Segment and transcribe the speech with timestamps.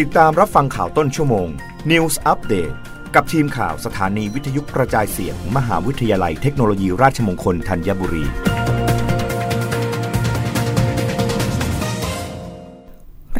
[0.00, 1.48] ติดตามรับฟังข่าวต้นชั่วโมง
[1.90, 2.74] News Update
[3.14, 8.24] กับทีมข่าวสถานีวิทยุกระจายเสียงมมหาวิทยาลัยเทคโนโลยีราชมงคลธัญบุรี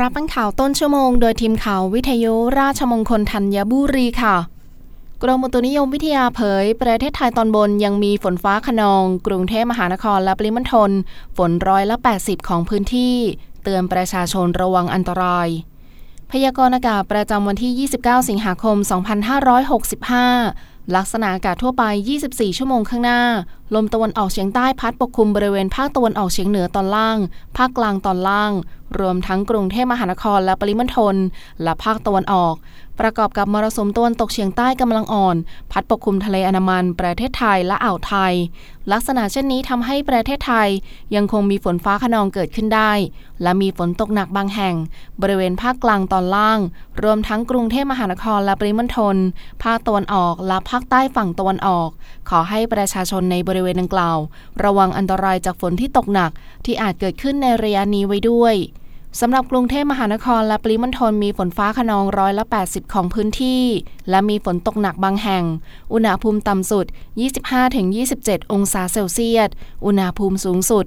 [0.00, 4.36] รับฟังข่าวต้นชั่วโมง โดยทีมข่าววิทยุราชมงคลธัญบุรีค่ะ
[5.22, 10.90] กรมอุตุนิยมวิทยาเผย ประเทศไทยตอนบนยังมีฝนฟ้าขนอง กรุงเทพมหานครและปริมณฑล
[11.36, 13.16] ฝนร้อยละ 80 ของพื้นที่
[13.62, 15.50] เตือนประชาชนระวังอันตราย
[16.32, 18.76] พยากรณ์อากาศประจำวันที่ 29 สิงหาคม
[20.20, 21.84] 2565 ลักษณะอากาศทั่วไป
[22.22, 23.20] 24 ชั่วโมงข้างหน้า
[23.74, 27.18] ลมตะวันออกเฉียงใต้พัดปกคลุมบริเวณภาคตะวันออกเฉียงเหนือตอนล่าง
[27.56, 28.52] ภาคกลางตอนล่าง
[28.98, 31.16] รวมทั้งกรุงเทพมหานครและปริมณฑล
[31.62, 32.54] และภาคตะวันออก
[33.00, 35.36] ประกอบกับมรสุมตะวันตกเฉียงใต้กำลังอ่อน
[35.72, 38.34] พัดปกคลุมทะเลอันมัน ประเทศไทยและอ่าวไทย
[38.92, 40.68] ลักษณะเช่นนี้ทำให้ประเทศไทย
[41.14, 42.92] ยังคงมีฝนฟ้าขนองเกิดขึ้นได้
[43.42, 44.74] และมีฝนตกหนักบางแห่ง
[45.22, 46.58] บริเวณภาคกลางตอนล่าง
[47.02, 49.16] รวมทั้งกรุงเทพมหานครและปริมณฑล
[49.64, 51.88] ภาคตะวันออกและภาคใต้ฝั่งตะวันออก
[52.28, 54.18] ขอให้ประชาชนในบริเวณดังกล่าว
[54.64, 56.30] ระวังอันตรายจากฝนที่ตกหนัก
[56.64, 58.56] ที่อาจเกิดขึ้นในระยะนี้ไว้ด้วย
[59.20, 63.64] สำหรับกรุงเทพมหานครและปริมณฑลมีฝนฟ้าขนองร้อยละ 80 ของพื้นที่
[64.10, 65.44] และมีฝนตกหนักบางแห่ง
[65.92, 66.86] อุณหภูมิต่ำสุด
[67.68, 69.50] 25-27 องศาเซลเซียส
[69.84, 70.84] อุณหภูมิสูงสุด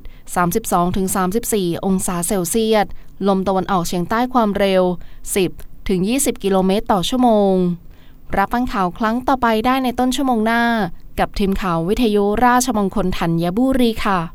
[0.71, 2.85] 32-34 องศาเซลเซียส
[3.27, 4.83] ลมตะวันออกเฉียงใต้ความเร็ว
[5.63, 7.53] 10-20 กิโลเมตรต่อชั่วโมง
[8.37, 10.63] รับฟังข่าวครั้งต่อไปได้ในต้นชั่วโมงหน้า
[11.19, 14.34] กับทีมข่าววิทยุราชมงคลธัญบุรีค่ะ